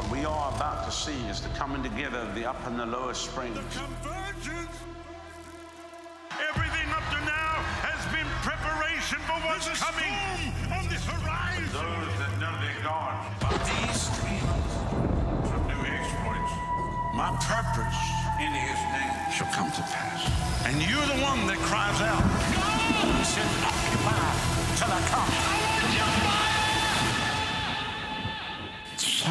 [0.00, 2.86] What we are about to see is the coming together of the upper and the
[2.86, 3.52] lower springs.
[3.52, 4.72] The convergence.
[6.40, 11.04] Everything up to now has been preparation for what's There's a coming storm on this
[11.04, 11.68] horizon.
[11.76, 13.12] Those that know their God
[13.44, 14.72] These dreams
[15.52, 16.52] of new exploits.
[17.12, 18.00] My purpose
[18.40, 20.24] In his name shall come to pass.
[20.64, 22.24] And you're the one that cries out.
[22.24, 24.16] He said, occupy
[24.80, 25.69] till I come.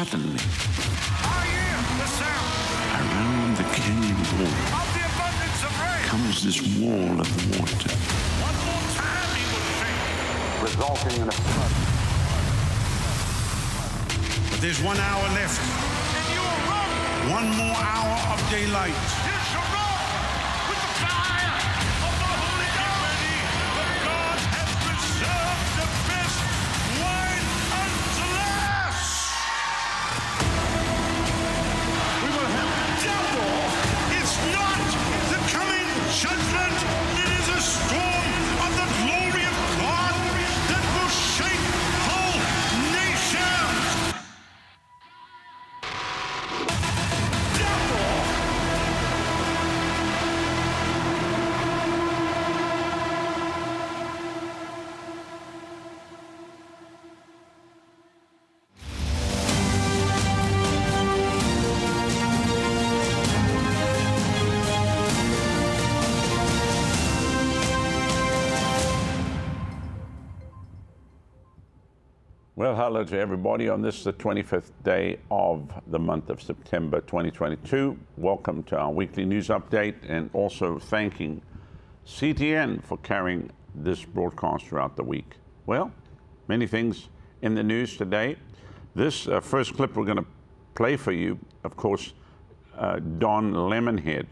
[0.00, 0.40] Suddenly,
[1.28, 2.56] I am the sound
[3.04, 6.04] around the canyon wall of the abundance of rain.
[6.08, 7.92] comes this wall of water,
[8.40, 10.00] One more time he will sing.
[10.64, 11.72] resulting in a flood.
[14.50, 15.60] But there's one hour left.
[15.60, 16.90] And you will run.
[17.36, 18.96] One more hour of daylight.
[72.90, 77.96] Hello to everybody on this, the 25th day of the month of September 2022.
[78.16, 81.40] Welcome to our weekly news update and also thanking
[82.04, 85.36] CTN for carrying this broadcast throughout the week.
[85.66, 85.92] Well,
[86.48, 87.10] many things
[87.42, 88.34] in the news today.
[88.96, 90.26] This uh, first clip we're going to
[90.74, 92.12] play for you, of course,
[92.76, 94.26] uh, Don Lemonhead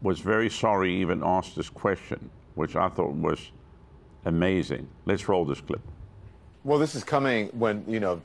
[0.00, 3.52] was very sorry he even asked this question, which I thought was
[4.24, 4.88] amazing.
[5.04, 5.82] Let's roll this clip.
[6.64, 8.20] Well, this is coming when you know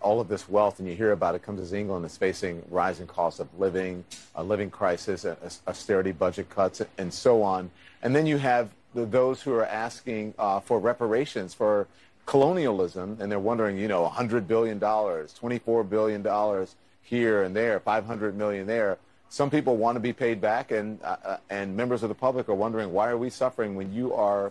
[0.00, 1.42] all of this wealth, and you hear about it.
[1.42, 4.04] Comes as England is facing rising costs of living,
[4.34, 7.70] a living crisis, a- a- austerity budget cuts, and so on.
[8.02, 11.86] And then you have the, those who are asking uh, for reparations for
[12.26, 17.78] colonialism, and they're wondering, you know, 100 billion dollars, 24 billion dollars here and there,
[17.78, 18.98] 500 million there.
[19.28, 22.48] Some people want to be paid back, and uh, uh, and members of the public
[22.48, 24.50] are wondering why are we suffering when you are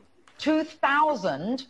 [0.41, 1.67] 2,000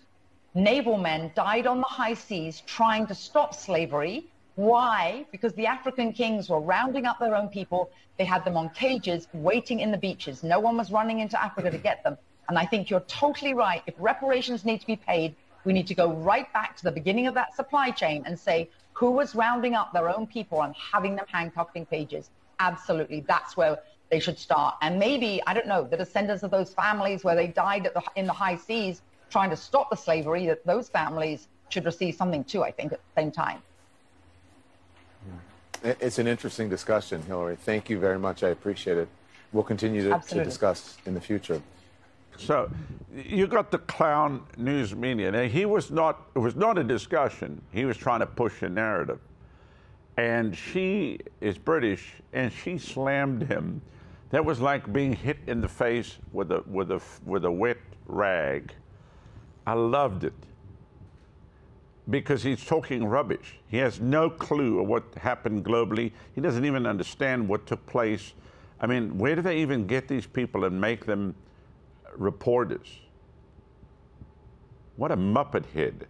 [0.55, 4.25] naval men died on the high seas trying to stop slavery.
[4.55, 5.25] Why?
[5.31, 7.91] Because the African kings were rounding up their own people.
[8.17, 10.41] They had them on cages waiting in the beaches.
[10.41, 12.17] No one was running into Africa to get them.
[12.47, 13.81] And I think you're totally right.
[13.87, 17.27] If reparations need to be paid, we need to go right back to the beginning
[17.27, 21.17] of that supply chain and say who was rounding up their own people and having
[21.17, 22.29] them handcuffed in cages.
[22.59, 23.19] Absolutely.
[23.27, 23.79] That's where
[24.11, 24.75] they should start.
[24.81, 28.03] And maybe, I don't know, the descendants of those families where they died at the,
[28.15, 29.01] in the high seas
[29.31, 32.99] trying to stop the slavery, that those families should receive something too, I think, at
[32.99, 33.63] the same time.
[35.83, 37.55] It's an interesting discussion, Hillary.
[37.55, 38.43] Thank you very much.
[38.43, 39.07] I appreciate it.
[39.53, 41.61] We'll continue to, to discuss in the future.
[42.37, 42.69] So
[43.15, 45.31] you got the clown news media.
[45.31, 47.61] Now, he was not, it was not a discussion.
[47.71, 49.19] He was trying to push a narrative.
[50.17, 53.81] And she is British, and she slammed him.
[54.31, 57.77] That was like being hit in the face with a, with a, with a wet
[58.05, 58.73] rag.
[59.67, 60.33] I loved it
[62.09, 63.59] because he's talking rubbish.
[63.67, 66.13] He has no clue of what happened globally.
[66.33, 68.33] He doesn't even understand what took place.
[68.79, 71.35] I mean, where do they even get these people and make them
[72.15, 73.01] reporters?
[74.95, 76.07] What a muppet head.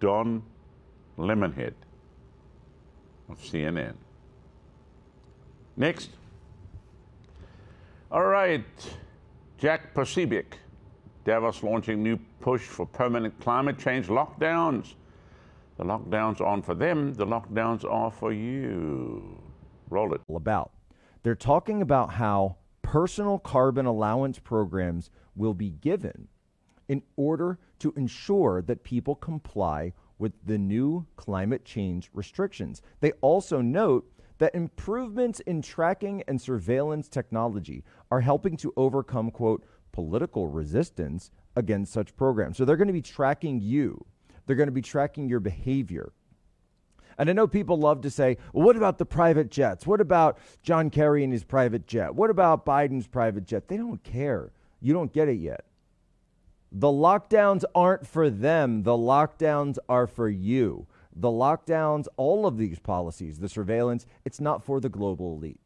[0.00, 0.42] Don
[1.16, 1.74] Lemonhead
[3.28, 3.94] of CNN.
[5.80, 6.10] Next.
[8.12, 8.62] All right,
[9.56, 10.58] Jack Posobiec.
[11.24, 14.92] Davos launching new push for permanent climate change lockdowns.
[15.78, 19.40] The lockdowns aren't for them, the lockdowns are for you.
[19.88, 20.20] Roll it.
[20.28, 20.70] about.
[21.22, 26.28] They're talking about how personal carbon allowance programs will be given
[26.90, 32.82] in order to ensure that people comply with the new climate change restrictions.
[33.00, 39.64] They also note that improvements in tracking and surveillance technology are helping to overcome, quote,
[39.92, 42.56] political resistance against such programs.
[42.56, 44.04] So they're going to be tracking you,
[44.46, 46.12] they're going to be tracking your behavior.
[47.18, 49.86] And I know people love to say, well, what about the private jets?
[49.86, 52.14] What about John Kerry and his private jet?
[52.14, 53.68] What about Biden's private jet?
[53.68, 54.52] They don't care.
[54.80, 55.66] You don't get it yet.
[56.72, 60.86] The lockdowns aren't for them, the lockdowns are for you.
[61.20, 65.60] The lockdowns, all of these policies, the surveillance, it's not for the global elite.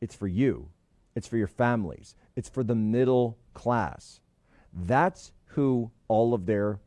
[0.00, 0.68] It's for you.
[1.16, 2.14] It's for your families.
[2.36, 4.20] It's for the middle class.
[4.72, 6.78] That's who all of their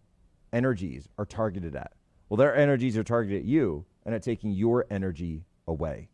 [0.53, 1.91] energies are targeted at.
[2.29, 6.07] Well, their energies are targeted at you and at taking your energy away.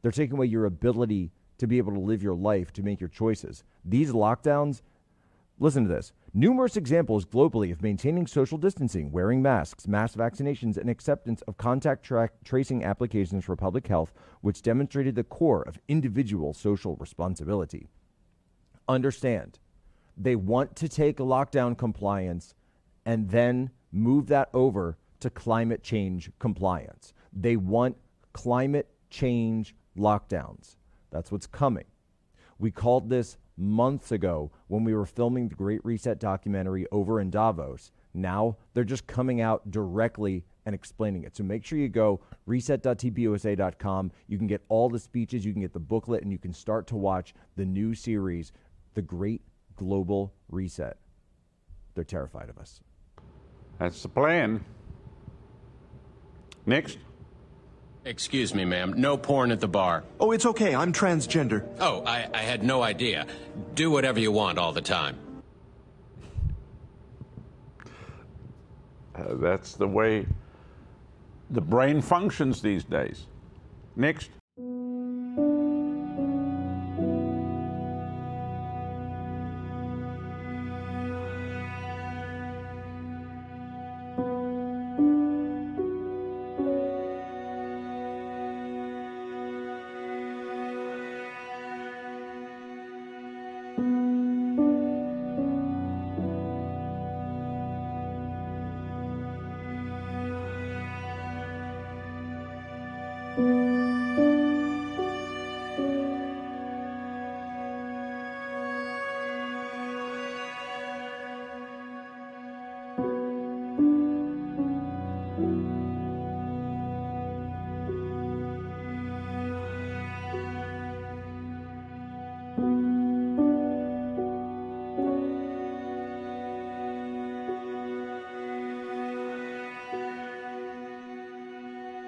[0.00, 3.10] They're taking away your ability to be able to live your life, to make your
[3.10, 3.64] choices.
[3.84, 4.80] These lockdowns,
[5.58, 6.14] listen to this.
[6.38, 12.04] Numerous examples globally of maintaining social distancing, wearing masks, mass vaccinations, and acceptance of contact
[12.04, 14.12] tra- tracing applications for public health,
[14.42, 17.88] which demonstrated the core of individual social responsibility.
[18.86, 19.58] Understand,
[20.14, 22.54] they want to take lockdown compliance
[23.06, 27.14] and then move that over to climate change compliance.
[27.32, 27.96] They want
[28.34, 30.76] climate change lockdowns.
[31.10, 31.86] That's what's coming.
[32.58, 37.30] We called this months ago when we were filming the Great Reset documentary over in
[37.30, 37.90] Davos.
[38.12, 41.36] Now they're just coming out directly and explaining it.
[41.36, 44.12] So make sure you go reset.tpusa.com.
[44.26, 46.86] You can get all the speeches, you can get the booklet, and you can start
[46.88, 48.52] to watch the new series,
[48.94, 49.42] The Great
[49.76, 50.96] Global Reset.
[51.94, 52.80] They're terrified of us.
[53.78, 54.64] That's the plan.
[56.66, 56.98] Next.
[58.06, 58.94] Excuse me, ma'am.
[58.96, 60.04] No porn at the bar.
[60.20, 60.76] Oh, it's okay.
[60.76, 61.66] I'm transgender.
[61.80, 63.26] Oh, I, I had no idea.
[63.74, 65.18] Do whatever you want all the time.
[69.12, 70.24] Uh, that's the way
[71.50, 73.26] the brain functions these days.
[73.96, 74.30] Next.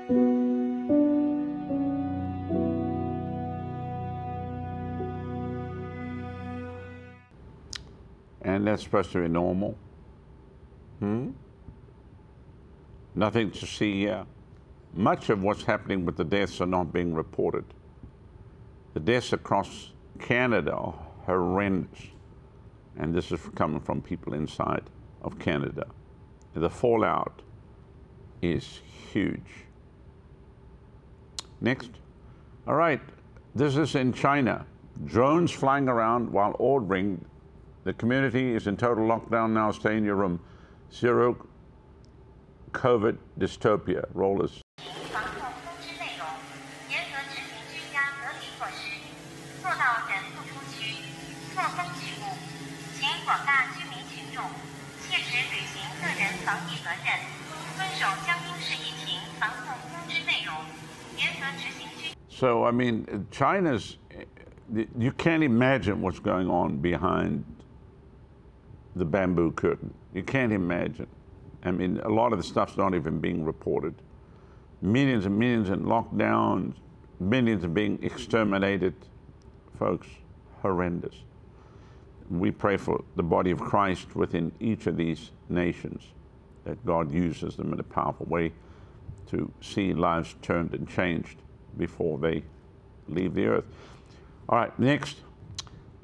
[0.08, 0.16] And
[8.66, 9.76] that's supposed to be normal.
[11.00, 11.32] Hmm?
[13.14, 14.24] Nothing to see here.
[14.94, 17.66] Much of what's happening with the deaths are not being reported.
[18.94, 20.94] The deaths across Canada are
[21.26, 22.00] horrendous.
[22.96, 24.84] And this is coming from people inside
[25.20, 25.86] of Canada.
[26.54, 27.42] The fallout
[28.40, 28.80] is
[29.12, 29.67] huge.
[31.60, 31.90] Next.
[32.66, 33.00] All right.
[33.54, 34.66] This is in China.
[35.04, 37.24] Drones flying around while ordering
[37.84, 39.70] the community is in total lockdown now.
[39.70, 40.40] Stay in your room.
[40.92, 41.36] Zero
[42.72, 44.04] COVID dystopia.
[44.12, 44.62] Rollers.
[62.28, 63.98] So, I mean, China's,
[64.96, 67.44] you can't imagine what's going on behind
[68.94, 69.92] the bamboo curtain.
[70.14, 71.08] You can't imagine.
[71.64, 73.94] I mean, a lot of the stuff's not even being reported.
[74.82, 76.74] Millions and millions in lockdowns,
[77.18, 78.94] millions are being exterminated.
[79.78, 80.06] Folks,
[80.62, 81.16] horrendous.
[82.30, 86.04] We pray for the body of Christ within each of these nations,
[86.64, 88.52] that God uses them in a powerful way
[89.28, 91.38] to see lives turned and changed
[91.76, 92.42] before they
[93.08, 93.64] leave the earth.
[94.48, 95.18] All right, next.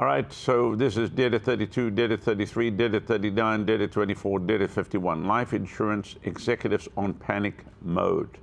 [0.01, 4.71] All right, so this is data 32, data 33, data 39, data 24, data at
[4.71, 5.25] 51.
[5.25, 8.39] Life insurance executives on panic mode.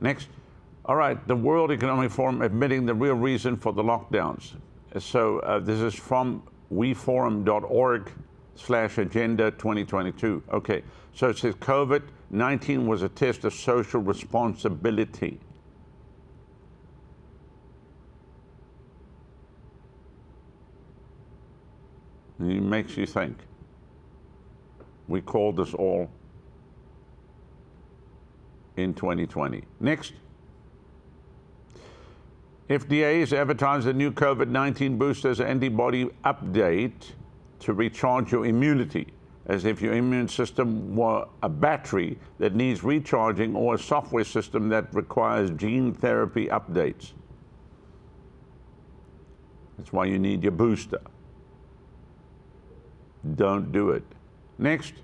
[0.00, 0.28] Next.
[0.84, 4.52] All right, the World Economic Forum admitting the real reason for the lockdowns.
[4.98, 6.42] So uh, this is from
[6.72, 8.12] weforum.org
[8.54, 10.42] slash agenda 2022.
[10.52, 10.82] Okay,
[11.12, 15.40] so it says COVID 19 was a test of social responsibility.
[22.38, 23.38] And it makes you think.
[25.08, 26.10] We called this all
[28.76, 29.62] in 2020.
[29.80, 30.12] Next.
[32.68, 37.12] FDA has advertised a new COVID 19 booster's antibody update
[37.60, 39.06] to recharge your immunity,
[39.48, 44.68] as if your immune system were a battery that needs recharging or a software system
[44.68, 47.12] that requires gene therapy updates.
[49.78, 51.00] That's why you need your booster.
[53.34, 54.04] Don't do it.
[54.58, 54.94] Next.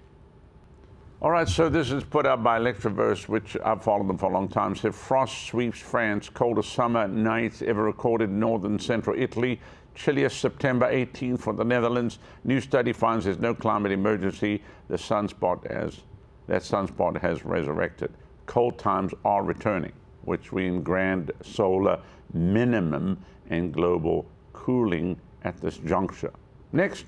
[1.21, 4.33] All right, so this is put out by Electroverse, which I've followed them for a
[4.33, 4.75] long time.
[4.75, 9.61] Said frost sweeps France, coldest summer nights ever recorded in northern central Italy.
[9.95, 12.19] Chilliest September 18th for the Netherlands.
[12.45, 14.63] New study finds there's no climate emergency.
[14.89, 16.01] The sunspot has
[16.47, 18.13] that sunspot has resurrected.
[18.47, 22.01] Cold times are returning, which we in grand solar
[22.33, 26.33] minimum and global cooling at this juncture.
[26.73, 27.05] Next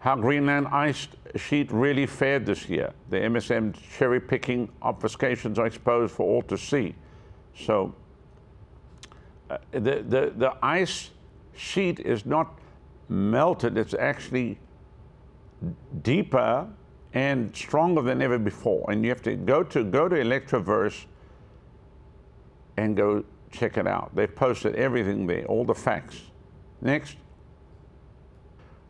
[0.00, 2.92] how Greenland ice sheet really fared this year.
[3.10, 6.94] The MSM cherry picking obfuscations are exposed for all to see.
[7.56, 7.94] So
[9.50, 11.10] uh, the, the, the ice
[11.56, 12.58] sheet is not
[13.08, 14.58] melted, it's actually
[16.02, 16.68] deeper
[17.14, 18.90] and stronger than ever before.
[18.90, 21.04] And you have to go to go to Electroverse
[22.76, 24.14] and go check it out.
[24.14, 26.20] They've posted everything there, all the facts.
[26.80, 27.16] Next.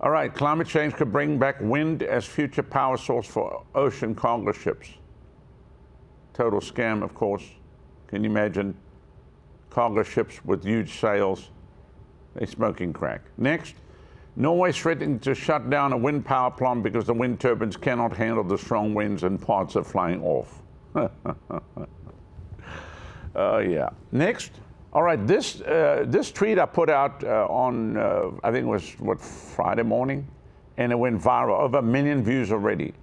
[0.01, 4.53] All right, climate change could bring back wind as future power source for ocean cargo
[4.53, 4.91] ships.
[6.35, 7.45] Total scam, of course.
[8.07, 8.77] Can you imagine
[9.71, 11.51] cargo ships with huge sails?
[12.35, 13.23] They smoking crack.
[13.37, 13.75] Next,
[14.37, 18.45] Norway threatening to shut down a wind power plant because the wind turbines cannot handle
[18.45, 20.63] the strong winds and parts are flying off.
[23.35, 23.91] Oh, uh, yeah.
[24.11, 24.51] Next.
[24.93, 28.69] All right, this, uh, this tweet I put out uh, on, uh, I think it
[28.69, 30.27] was, what, Friday morning?
[30.77, 32.95] And it went viral, over a million views already.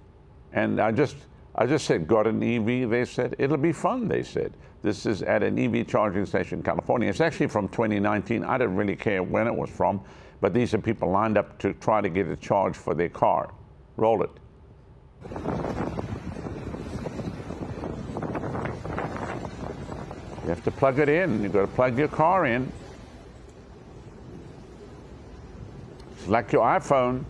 [0.52, 1.16] And I just,
[1.58, 2.90] I just said, got an EV?
[2.90, 4.52] They said, it'll be fun, they said.
[4.82, 7.08] This is at an EV charging station in California.
[7.08, 8.44] It's actually from 2019.
[8.44, 10.02] I didn't really care when it was from,
[10.42, 13.50] but these are people lined up to try to get a charge for their car.
[13.96, 14.30] Roll it.
[20.42, 21.42] You have to plug it in.
[21.42, 22.70] You've got to plug your car in.
[26.18, 27.24] It's like your iPhone.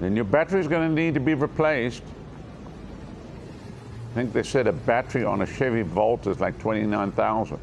[0.00, 2.02] Then your battery is going to need to be replaced.
[4.10, 7.58] I think they said a battery on a Chevy Volt is like 29,000.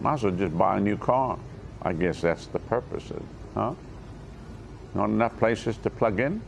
[0.00, 1.38] Might as well just buy a new car.
[1.82, 3.22] I guess that's the purpose, of it,
[3.54, 3.74] huh?
[4.94, 6.40] Not enough places to plug in?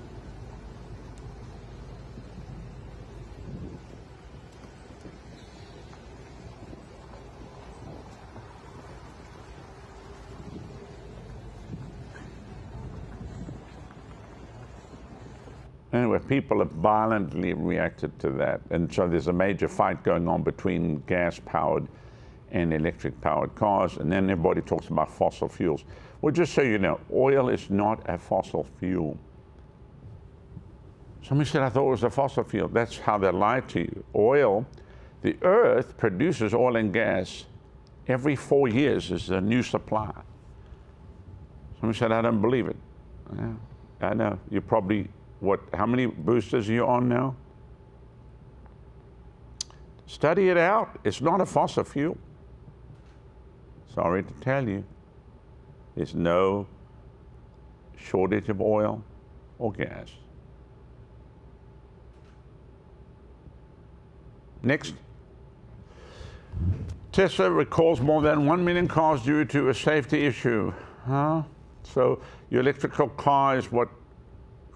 [15.93, 18.61] Anyway, people have violently reacted to that.
[18.71, 21.87] And so there's a major fight going on between gas powered
[22.51, 23.97] and electric powered cars.
[23.97, 25.85] And then everybody talks about fossil fuels.
[26.21, 29.19] Well, just so you know, oil is not a fossil fuel.
[31.23, 32.69] Somebody said, I thought it was a fossil fuel.
[32.69, 34.05] That's how they lied to you.
[34.15, 34.65] Oil,
[35.23, 37.47] the earth produces oil and gas
[38.09, 40.13] every four years is a new supply.
[41.81, 42.77] Somebody said, I don't believe it.
[43.35, 43.53] Yeah,
[44.01, 44.39] I know.
[44.51, 45.09] You probably
[45.41, 47.37] what, how many boosters are you on now?
[50.07, 50.99] Study it out.
[51.05, 52.17] It's not a fossil fuel.
[53.95, 54.85] Sorry to tell you.
[55.95, 56.67] There's no
[57.97, 59.03] shortage of oil
[59.59, 60.11] or gas.
[64.63, 64.95] Next.
[67.13, 70.73] Tesla recalls more than 1 million cars due to a safety issue.
[71.07, 71.43] Huh?
[71.83, 73.89] So your electrical car is what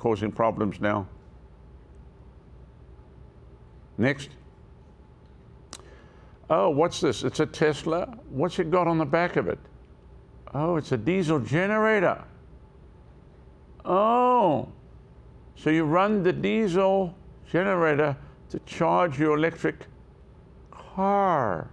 [0.01, 1.07] causing problems now.
[3.99, 4.31] Next.
[6.49, 7.23] Oh, what's this?
[7.23, 8.07] It's a Tesla.
[8.31, 9.59] What's it got on the back of it?
[10.55, 12.25] Oh, it's a diesel generator.
[13.85, 14.69] Oh,
[15.55, 17.15] so you run the diesel
[17.49, 18.17] generator
[18.49, 19.87] to charge your electric
[20.71, 21.71] car.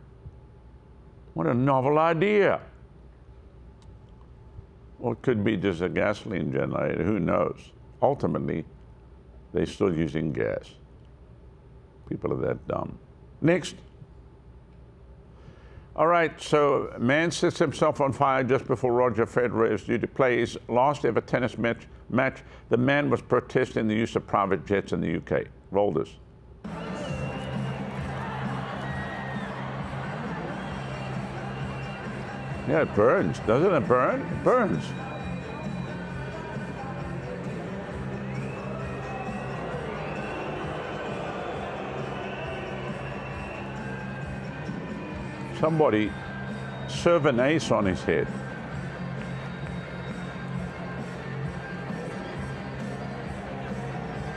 [1.33, 2.59] What a novel idea.
[4.99, 7.71] Well, it could be just a gasoline generator, who knows?
[8.01, 8.65] Ultimately,
[9.53, 10.69] they're still using gas.
[12.09, 12.97] People are that dumb.
[13.41, 13.75] Next.
[15.95, 20.07] All right, so man sets himself on fire just before Roger Federer is due to
[20.07, 22.43] play his last ever tennis match match.
[22.69, 25.47] The man was protesting the use of private jets in the UK.
[25.71, 26.09] Roll this.
[32.67, 33.39] Yeah, it burns.
[33.39, 34.21] Doesn't it burn?
[34.21, 34.83] It burns.
[45.59, 46.11] Somebody
[46.87, 48.27] serve an ace on his head.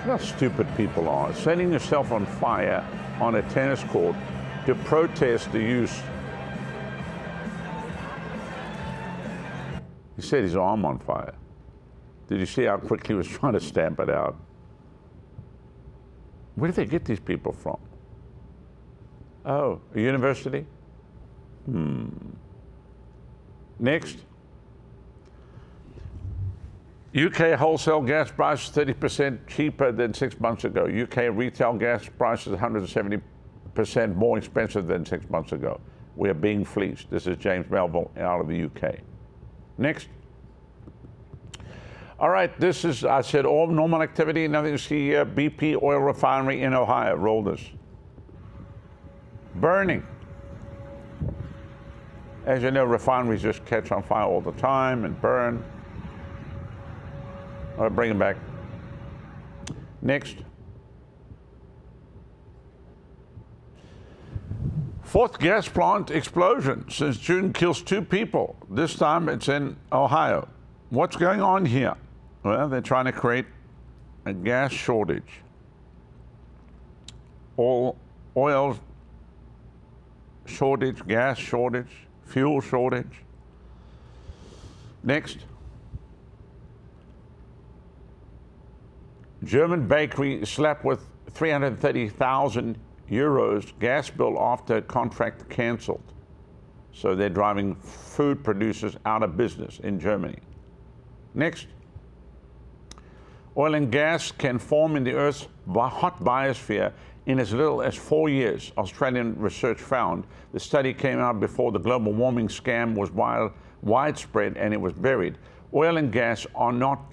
[0.05, 1.35] How stupid people are.
[1.35, 2.85] Setting yourself on fire
[3.21, 4.17] on a tennis court
[4.65, 6.01] to protest the use.
[10.17, 11.35] He set his arm on fire.
[12.29, 14.37] Did you see how quickly he was trying to stamp it out?
[16.55, 17.79] Where did they get these people from?
[19.45, 20.67] Oh, a university?
[21.67, 22.09] Hmm.
[23.79, 24.19] Next.
[27.15, 30.85] UK wholesale gas prices 30% cheaper than six months ago.
[30.85, 33.21] UK retail gas prices 170%
[34.15, 35.81] more expensive than six months ago.
[36.15, 37.11] We are being fleeced.
[37.11, 38.97] This is James Melville out of the UK.
[39.79, 40.09] Next.
[42.21, 44.47] All right, this is, I said, all normal activity.
[44.47, 45.25] Nothing to see here.
[45.25, 47.17] BP oil refinery in Ohio.
[47.17, 47.63] Roll this.
[49.55, 50.07] Burning.
[52.51, 55.63] As you know, refineries just catch on fire all the time and burn.
[57.77, 58.39] Right, bring them back.
[60.03, 60.35] Next.
[65.05, 68.57] Fourth gas plant explosion since June kills two people.
[68.69, 70.49] This time it's in Ohio.
[70.89, 71.95] What's going on here?
[72.43, 73.47] Well, they're trying to create
[74.27, 75.41] a gas shortage.
[77.57, 77.97] All
[78.37, 78.77] oil
[80.47, 83.25] shortage, gas shortage, fuel shortage.
[85.03, 85.39] Next.
[89.43, 92.79] German bakery slapped with 330,000
[93.11, 96.03] euros gas bill after contract cancelled.
[96.93, 100.39] So they're driving food producers out of business in Germany.
[101.35, 101.67] Next.
[103.57, 106.93] Oil and gas can form in the Earth's hot biosphere
[107.27, 110.25] in as little as four years, Australian research found.
[110.53, 113.53] The study came out before the global warming scam was wild,
[113.83, 115.39] widespread and it was buried.
[115.75, 117.13] Oil and gas are not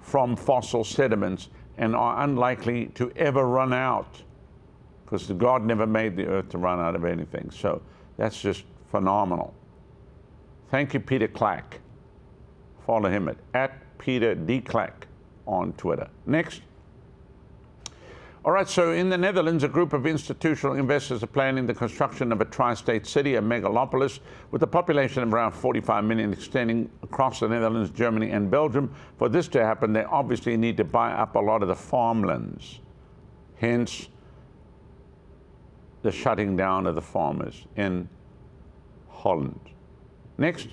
[0.00, 4.22] from fossil sediments and are unlikely to ever run out
[5.04, 7.50] because God never made the earth to run out of anything.
[7.50, 7.80] So
[8.16, 9.54] that's just phenomenal.
[10.70, 11.80] Thank you, Peter Clack.
[12.86, 14.60] Follow him at, at Peter D.
[14.60, 15.06] Clack
[15.46, 16.08] on Twitter.
[16.26, 16.62] Next.
[18.44, 22.30] All right, so in the Netherlands, a group of institutional investors are planning the construction
[22.30, 24.20] of a tri state city, a megalopolis,
[24.52, 28.94] with a population of around 45 million extending across the Netherlands, Germany, and Belgium.
[29.18, 32.78] For this to happen, they obviously need to buy up a lot of the farmlands.
[33.56, 34.08] Hence,
[36.02, 38.08] the shutting down of the farmers in
[39.08, 39.58] Holland.
[40.38, 40.68] Next.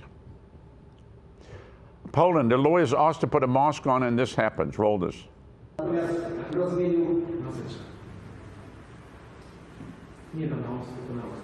[2.12, 4.78] Poland, the lawyers asked to put a mask on, and this happens.
[4.78, 5.15] Roll this.
[10.34, 11.38] Nie do naus, tylko naus.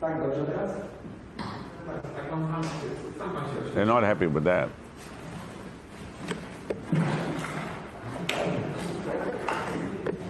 [0.00, 0.70] Tak, dobrze teraz?
[1.86, 2.62] Tak, tak pan sam,
[3.18, 4.68] sam pan się They're not happy with that.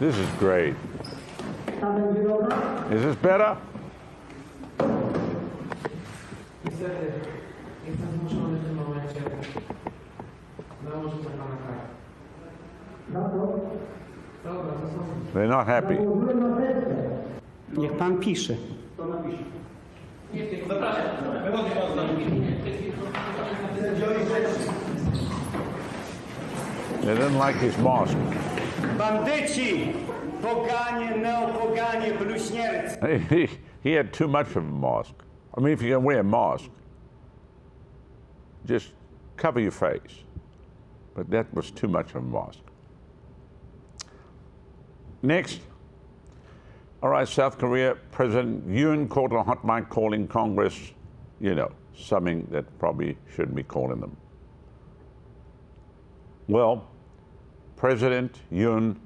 [0.01, 0.75] This is great.
[2.91, 3.57] Is this better?
[6.65, 7.13] Niestety,
[7.87, 9.21] jestem zmuszony w tym momencie
[10.85, 11.81] nałożyć na pana karę.
[13.09, 14.04] Dobra, to są...
[15.33, 15.99] They're not happy.
[17.77, 18.57] Niech pan pisze.
[18.97, 19.45] To napiszę.
[20.35, 21.05] Nie, tylko zapraszam.
[21.45, 22.09] Wyłącznie pan
[27.05, 28.17] They didn't like his mask.
[28.99, 29.93] Bandyci!
[30.43, 32.99] Poganie, neopoganie, bluźniercy!
[33.29, 33.49] He,
[33.83, 35.15] he had too much of a mask.
[35.57, 36.71] I mean, if you're going to wear a mask,
[38.67, 38.93] just
[39.37, 40.25] cover your face.
[41.15, 42.64] But that was too much of a mask.
[45.25, 45.61] Next.
[47.03, 50.93] All right, South Korea President Yoon called a hot mic calling Congress,
[51.41, 54.15] you know, something that probably shouldn't be calling them.
[56.47, 56.87] Well,
[57.75, 58.97] President Yoon,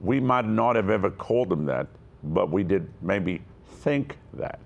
[0.00, 1.86] we might not have ever called them that,
[2.22, 4.58] but we did maybe think that.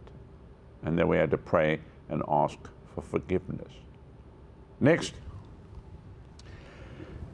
[0.84, 2.58] And then we had to pray and ask
[2.94, 3.72] for forgiveness.
[4.78, 5.14] Next.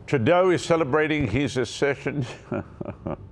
[0.07, 2.25] Trudeau is celebrating his accession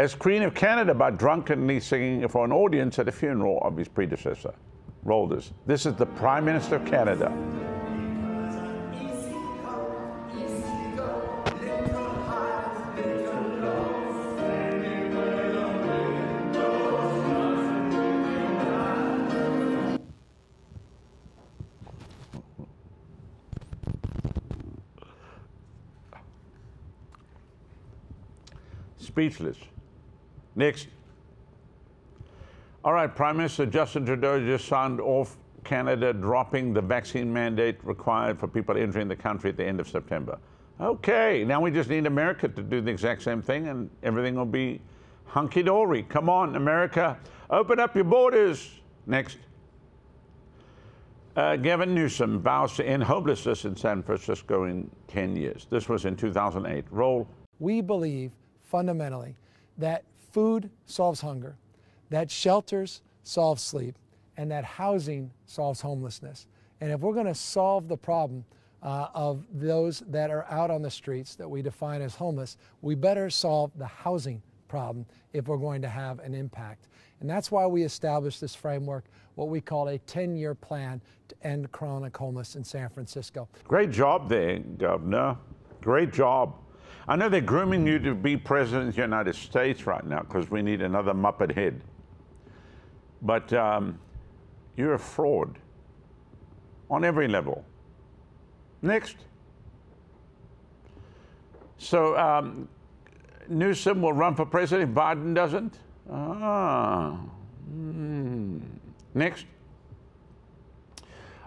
[0.00, 3.86] As Queen of Canada by drunkenly singing for an audience at the funeral of his
[3.86, 4.54] predecessor.
[5.02, 5.52] Roll this.
[5.66, 7.30] This is the Prime Minister of Canada.
[28.96, 29.58] Speechless.
[30.56, 30.88] Next.
[32.84, 38.38] All right, Prime Minister Justin Trudeau just signed off Canada dropping the vaccine mandate required
[38.38, 40.38] for people entering the country at the end of September.
[40.80, 44.46] Okay, now we just need America to do the exact same thing and everything will
[44.46, 44.80] be
[45.26, 46.02] hunky dory.
[46.04, 47.18] Come on, America,
[47.50, 48.80] open up your borders.
[49.06, 49.38] Next.
[51.36, 55.66] Uh, Gavin Newsom vows to end homelessness in San Francisco in 10 years.
[55.70, 56.84] This was in 2008.
[56.90, 57.28] Roll.
[57.58, 58.32] We believe
[58.64, 59.36] fundamentally
[59.78, 61.56] that food solves hunger,
[62.10, 63.96] that shelters solve sleep,
[64.36, 66.46] and that housing solves homelessness.
[66.80, 68.44] And if we're going to solve the problem
[68.82, 72.94] uh, of those that are out on the streets that we define as homeless, we
[72.94, 76.88] better solve the housing problem if we're going to have an impact.
[77.20, 81.34] And that's why we established this framework, what we call a 10 year plan to
[81.46, 83.48] end chronic homelessness in San Francisco.
[83.64, 85.36] Great job there, Governor.
[85.82, 86.54] Great job.
[87.10, 90.48] I know they're grooming you to be president of the United States right now because
[90.48, 91.80] we need another Muppet head.
[93.20, 93.98] But um,
[94.76, 95.58] you're a fraud
[96.88, 97.64] on every level.
[98.80, 99.16] Next.
[101.78, 102.68] So um,
[103.48, 105.80] Newsom will run for president if Biden doesn't?
[106.08, 107.18] Ah.
[107.74, 108.60] Mm.
[109.14, 109.46] Next.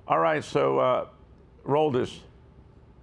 [0.09, 1.07] All right, so uh,
[1.63, 2.19] roll this.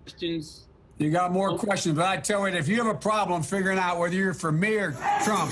[0.05, 0.67] Questions.
[1.01, 3.99] You got more questions, but I tell you, if you have a problem figuring out
[3.99, 4.93] whether you're for me or
[5.25, 5.51] Trump,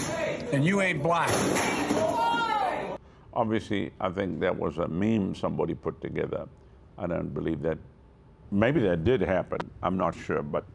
[0.50, 1.30] then you ain't black.
[3.32, 6.46] Obviously, I think that was a meme somebody put together.
[6.98, 7.78] I don't believe that.
[8.50, 9.60] Maybe that did happen.
[9.82, 10.66] I'm not sure, but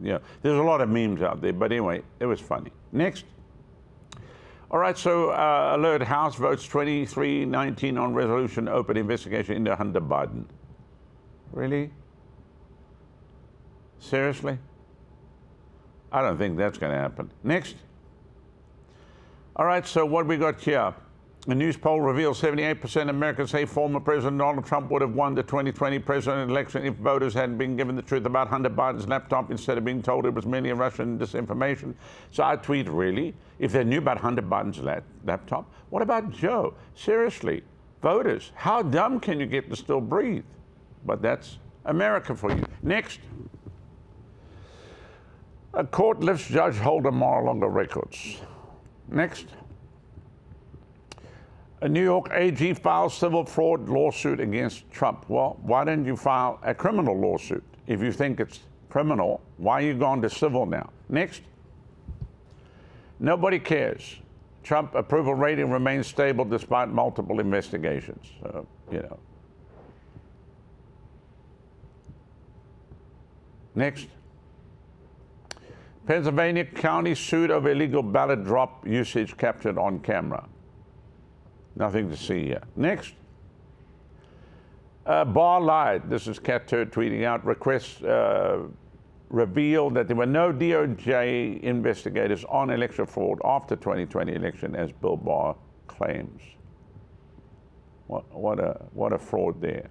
[0.00, 1.52] yeah, there's a lot of memes out there.
[1.52, 2.70] But anyway, it was funny.
[2.92, 3.24] Next.
[4.70, 10.44] All right, so uh, alert House votes 2319 on resolution open investigation into Hunter Biden.
[11.50, 11.90] Really?
[14.00, 14.58] Seriously?
[16.10, 17.30] I don't think that's going to happen.
[17.42, 17.76] Next.
[19.56, 20.94] All right, so what we got here?
[21.46, 25.34] A news poll reveals 78% of Americans say former President Donald Trump would have won
[25.34, 29.50] the 2020 presidential election if voters hadn't been given the truth about Hunter Biden's laptop
[29.50, 31.94] instead of being told it was merely Russian disinformation.
[32.30, 33.34] So I tweet, really?
[33.58, 34.80] If they knew about Hunter Biden's
[35.24, 36.74] laptop, what about Joe?
[36.94, 37.62] Seriously,
[38.02, 40.44] voters, how dumb can you get to still breathe?
[41.06, 42.64] But that's America for you.
[42.82, 43.20] Next.
[45.74, 48.38] A court lifts Judge Holder Mar-a-Lago records.
[49.08, 49.46] Next.
[51.80, 55.26] A New York AG files civil fraud lawsuit against Trump.
[55.28, 57.62] Well, why didn't you file a criminal lawsuit?
[57.86, 60.90] If you think it's criminal, why are you going to civil now?
[61.08, 61.42] Next.
[63.20, 64.16] Nobody cares.
[64.64, 68.32] Trump approval rating remains stable despite multiple investigations.
[68.90, 69.18] You know.
[73.74, 74.08] Next.
[76.08, 80.48] Pennsylvania county sued over illegal ballot drop usage captured on camera.
[81.76, 82.62] Nothing to see here.
[82.76, 83.12] Next.
[85.04, 86.08] Uh, Barr lied.
[86.08, 87.44] This is Catturd tweeting out.
[87.44, 88.68] Requests uh,
[89.28, 95.18] revealed that there were no DOJ investigators on election fraud after 2020 election, as Bill
[95.18, 95.56] Barr
[95.88, 96.40] claims.
[98.06, 99.90] What, what, a, what a fraud there.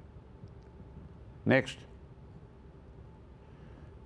[1.46, 1.78] Next.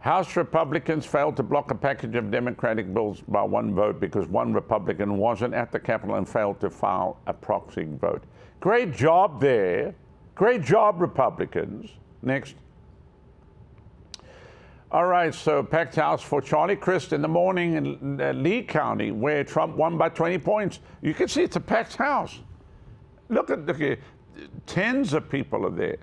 [0.02, 4.52] House Republicans failed to block a package of Democratic bills by one vote because one
[4.52, 8.24] Republican wasn't at the Capitol and failed to file a proxy vote.
[8.60, 9.94] Great job there.
[10.34, 11.92] Great job, Republicans.
[12.24, 12.56] Next.
[14.92, 19.12] All right, so packed house for Charlie Crist in the morning in uh, Lee County,
[19.12, 20.80] where Trump won by 20 points.
[21.04, 22.40] You can see it's a packed house.
[23.30, 24.00] Look at, at
[24.66, 25.98] tens of people are there.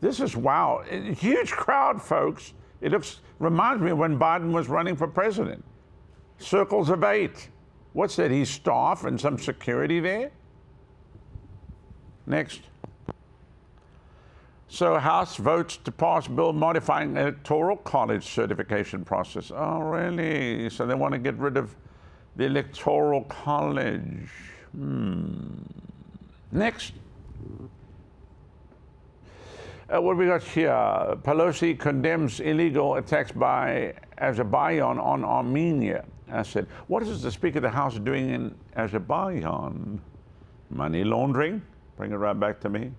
[0.00, 0.82] This is wow.
[0.88, 2.54] Huge crowd, folks.
[2.84, 5.64] It looks, reminds me when Biden was running for president.
[6.36, 7.48] Circles of eight.
[7.94, 8.30] What's that?
[8.30, 10.30] He's staff and some security there?
[12.26, 12.60] Next.
[14.68, 19.50] So House votes to pass bill modifying electoral college certification process.
[19.54, 20.68] Oh, really?
[20.68, 21.74] So they want to get rid of
[22.36, 24.28] the electoral college.
[24.72, 25.54] Hmm.
[26.52, 26.92] Next.
[29.92, 30.70] Uh, what we got here?
[31.22, 36.06] Pelosi condemns illegal attacks by Azerbaijan on Armenia.
[36.32, 40.00] I said, what is the Speaker of the House doing in Azerbaijan?
[40.70, 41.60] Money laundering?
[41.98, 42.92] Bring it right back to me.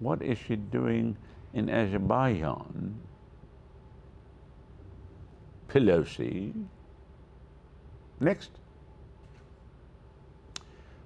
[0.00, 1.16] What is she doing
[1.54, 3.00] in Azerbaijan?
[5.68, 6.52] Pelosi.
[8.20, 8.50] Next.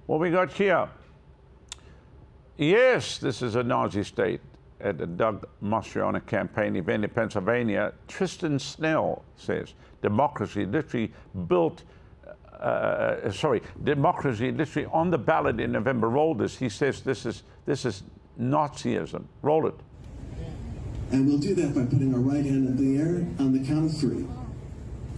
[0.05, 0.89] What we got here?
[2.57, 4.41] Yes, this is a Nazi state.
[4.83, 11.11] at the Doug Mastriano campaign event in Pennsylvania, Tristan Snell says democracy literally
[11.47, 11.83] built,
[12.59, 16.09] uh, sorry, democracy literally on the ballot in November.
[16.09, 16.57] Roll this.
[16.57, 18.03] He says this is, this is
[18.39, 19.23] Nazism.
[19.41, 19.75] Roll it.
[21.11, 23.85] And we'll do that by putting our right hand in the air on the count
[23.85, 24.25] of three.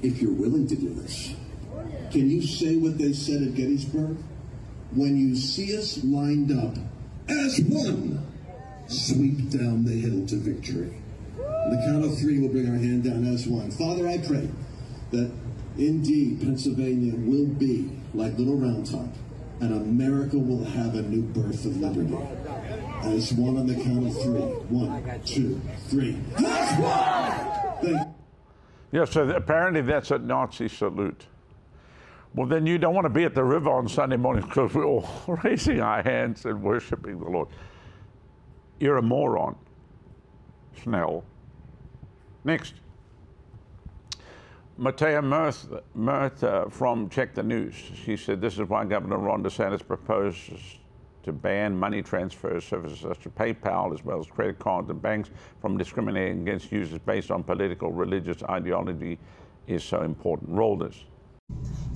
[0.04, 1.34] If you're willing to do this,
[2.12, 4.18] can you say what they said at Gettysburg?
[4.92, 6.76] When you see us lined up
[7.28, 8.26] as one,
[8.88, 10.94] sweep down the hill to victory.
[11.40, 13.72] On the count of three, we'll bring our hand down as one.
[13.72, 14.50] Father, I pray
[15.12, 15.32] that
[15.78, 19.10] indeed Pennsylvania will be like Little Round Top,
[19.60, 22.18] and America will have a new birth of liberty.
[23.04, 24.42] As one on the count of three.
[24.70, 26.18] One, two, three.
[26.38, 27.94] That's one!
[27.94, 28.08] Thank
[28.92, 31.28] Yeah, so apparently that's a Nazi salute.
[32.36, 34.86] Well, then you don't want to be at the river on Sunday morning because we're
[34.86, 35.08] all
[35.44, 37.48] raising our hands and worshiping the Lord.
[38.78, 39.56] You're a moron,
[40.84, 41.24] Snell.
[42.44, 42.74] Next.
[44.78, 47.74] Matea Murtha, Murtha uh, from Check the News.
[47.74, 50.60] She said this is why Governor Ron DeSantis proposes
[51.24, 55.30] to ban money transfer services such as PayPal as well as credit cards and banks
[55.62, 59.18] from discriminating against users based on political religious ideology
[59.68, 60.50] is so important.
[60.50, 61.06] Roll this.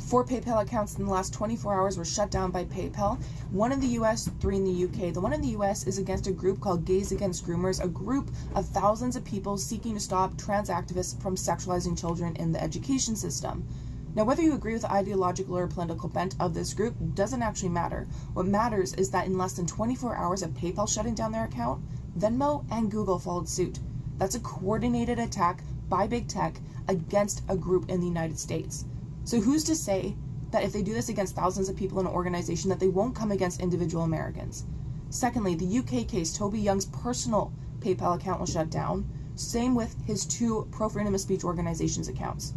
[0.10, 3.22] Four PayPal accounts in the last 24 hours were shut down by PayPal.
[3.52, 5.14] One in the US, three in the UK.
[5.14, 8.32] The one in the US is against a group called Gays Against Groomers, a group
[8.56, 13.16] of thousands of people seeking to stop trans activists from sexualizing children in the education
[13.16, 13.68] system.
[14.16, 17.70] Now, whether you agree with the ideological or political bent of this group doesn't actually
[17.70, 18.08] matter.
[18.34, 21.84] What matters is that in less than 24 hours of PayPal shutting down their account,
[22.18, 23.78] Venmo and Google followed suit.
[24.18, 28.86] That's a coordinated attack by big tech against a group in the United States.
[29.24, 30.16] So who's to say
[30.52, 33.16] that if they do this against thousands of people in an organization that they won't
[33.16, 34.66] come against individual Americans?
[35.10, 39.10] Secondly, the UK case, Toby Young's personal PayPal account was shut down.
[39.36, 42.54] Same with his two pro freedom of speech organizations accounts.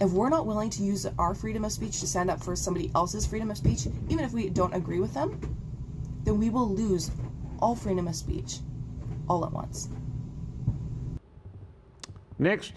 [0.00, 2.90] If we're not willing to use our freedom of speech to stand up for somebody
[2.94, 5.40] else's freedom of speech, even if we don't agree with them,
[6.24, 7.10] then we will lose
[7.60, 8.58] all freedom of speech
[9.28, 9.88] all at once.
[12.38, 12.74] Next.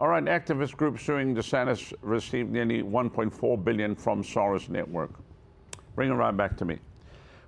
[0.00, 5.10] All right, activist group suing DeSantis received nearly 1.4 billion from Soros Network.
[5.96, 6.78] Bring it right back to me.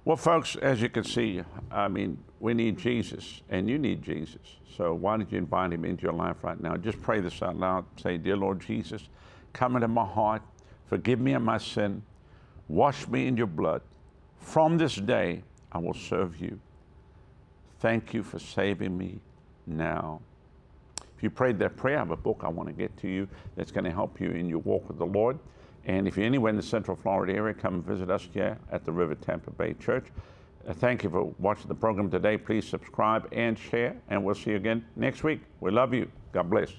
[0.05, 4.57] Well, folks, as you can see, I mean, we need Jesus, and you need Jesus.
[4.77, 6.77] So why don't you invite him into your life right now?
[6.77, 7.85] Just pray this out loud.
[8.03, 9.09] Say, Dear Lord Jesus,
[9.53, 10.43] come into my heart,
[10.87, 12.03] forgive me of my sin,
[12.67, 13.83] wash me in your blood.
[14.39, 16.59] From this day, I will serve you.
[17.79, 19.21] Thank you for saving me
[19.69, 20.21] now.
[21.21, 23.29] If you prayed that prayer, I have a book I want to get to you
[23.55, 25.39] that's going to help you in your walk with the Lord.
[25.85, 28.93] And if you're anywhere in the Central Florida area, come visit us here at the
[28.93, 30.07] River Tampa Bay Church.
[30.67, 32.39] Uh, thank you for watching the program today.
[32.39, 35.43] Please subscribe and share, and we'll see you again next week.
[35.61, 36.11] We love you.
[36.33, 36.73] God bless.